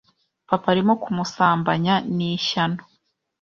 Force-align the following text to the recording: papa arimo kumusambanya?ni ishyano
papa 0.49 0.67
arimo 0.73 0.93
kumusambanya?ni 1.03 2.27
ishyano 2.37 2.79